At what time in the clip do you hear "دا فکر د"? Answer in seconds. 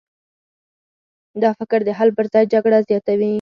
1.41-1.89